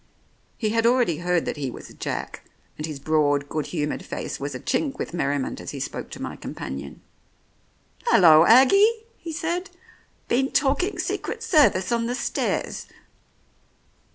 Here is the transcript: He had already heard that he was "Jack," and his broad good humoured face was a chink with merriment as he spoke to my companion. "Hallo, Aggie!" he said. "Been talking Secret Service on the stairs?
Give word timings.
He 0.57 0.69
had 0.69 0.87
already 0.87 1.17
heard 1.19 1.45
that 1.45 1.57
he 1.57 1.69
was 1.69 1.93
"Jack," 1.93 2.43
and 2.75 2.87
his 2.87 2.97
broad 2.99 3.47
good 3.47 3.67
humoured 3.67 4.03
face 4.03 4.39
was 4.39 4.55
a 4.55 4.59
chink 4.59 4.97
with 4.97 5.13
merriment 5.13 5.61
as 5.61 5.69
he 5.69 5.79
spoke 5.79 6.09
to 6.09 6.19
my 6.19 6.35
companion. 6.35 7.01
"Hallo, 8.07 8.43
Aggie!" 8.47 9.03
he 9.19 9.31
said. 9.31 9.69
"Been 10.27 10.49
talking 10.49 10.97
Secret 10.97 11.43
Service 11.43 11.91
on 11.91 12.07
the 12.07 12.15
stairs? 12.15 12.87